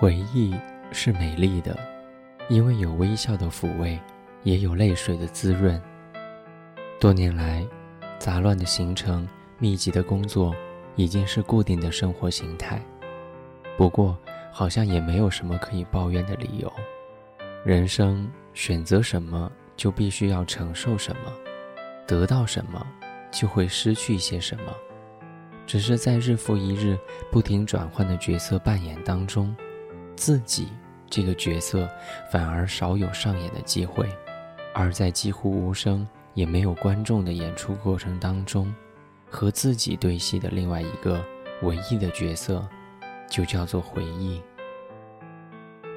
[0.00, 0.54] 回忆
[0.92, 1.78] 是美丽的，
[2.48, 4.00] 因为有微笑的抚慰，
[4.44, 5.78] 也有泪水的滋润。
[6.98, 7.66] 多年来，
[8.18, 9.28] 杂乱的行程、
[9.58, 10.56] 密集的工作，
[10.96, 12.80] 已经是固定的生活形态。
[13.76, 14.16] 不过，
[14.50, 16.72] 好像也没有什么可以抱怨的理由。
[17.62, 21.30] 人生选择什么，就必须要承受什么；
[22.06, 22.86] 得到什么，
[23.30, 24.72] 就会失去些什么。
[25.66, 26.98] 只是在日复一日、
[27.30, 29.54] 不停转换的角色扮演当中，
[30.20, 30.68] 自己
[31.08, 31.88] 这个角色
[32.30, 34.06] 反而少有上演的机会。
[34.74, 38.72] 而在几乎无声也没有观众的演出过程当中，
[39.30, 41.24] 和自己对戏的另外一个
[41.62, 42.62] 唯一的角色，
[43.30, 44.42] 就叫做回忆。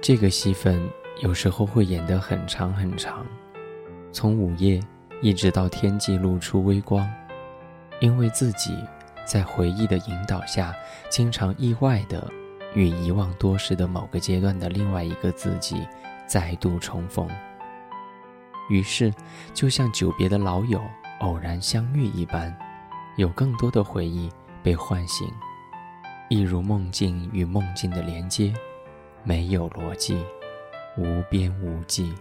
[0.00, 0.82] 这个戏份
[1.20, 3.26] 有时候会演得很长很长，
[4.12, 4.80] 从午夜
[5.20, 7.06] 一直到天际露出微光，
[8.00, 8.74] 因为自己。
[9.26, 10.72] 在回忆的引导下，
[11.08, 12.32] 经常意外的
[12.76, 15.84] 与遗忘多时的某个阶段的另外一个自己
[16.28, 17.28] 再度重逢。
[18.68, 19.12] 于是，
[19.52, 20.80] 就像久别的老友
[21.20, 22.56] 偶然相遇一般，
[23.16, 24.30] 有更多的回忆
[24.62, 25.28] 被唤醒，
[26.28, 28.54] 一如梦境与梦境的连接，
[29.24, 30.24] 没有逻辑，
[30.96, 32.14] 无边无际。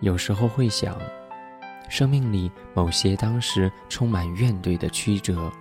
[0.00, 0.98] 有时候会想。
[1.90, 5.52] 生命里某些当时充满怨怼的曲折，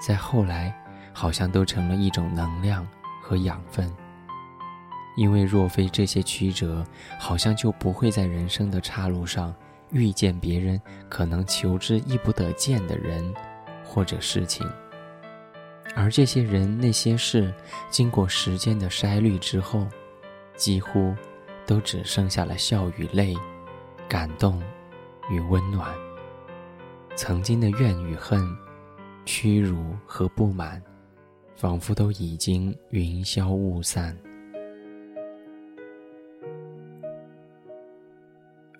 [0.00, 0.74] 在后来
[1.18, 2.86] 好像都成了一种能量
[3.22, 3.90] 和养分。
[5.16, 6.84] 因为若非这些曲折，
[7.18, 9.54] 好像就不会在人生的岔路上
[9.90, 10.78] 遇见别人
[11.08, 13.34] 可能求之亦不得见的人
[13.82, 14.70] 或者事情。
[15.94, 17.50] 而这些人那些事，
[17.88, 19.86] 经过时间的筛滤之后，
[20.54, 21.14] 几乎
[21.64, 23.34] 都只剩下了笑与泪，
[24.06, 24.62] 感动。
[25.28, 25.92] 与温暖，
[27.16, 28.48] 曾经的怨与恨、
[29.24, 30.80] 屈辱和不满，
[31.56, 34.14] 仿佛都已经云消雾散。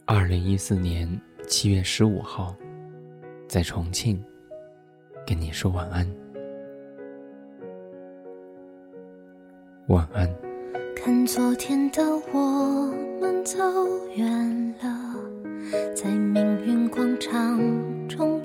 [0.04, 1.08] 二零一四年
[1.48, 2.54] 七月十五号，
[3.48, 4.22] 在重庆，
[5.26, 6.06] 跟你说晚安，
[9.88, 10.30] 晚安。
[10.94, 13.58] 看昨天的我们走
[14.14, 15.14] 远了。
[15.94, 17.58] 在命运广场
[18.06, 18.44] 中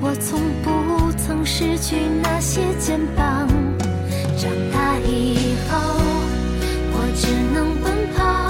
[0.00, 3.48] 我从不曾失去那些肩膀。
[4.36, 5.78] 长大以后，
[6.94, 7.22] 我只
[7.54, 8.41] 能奔跑，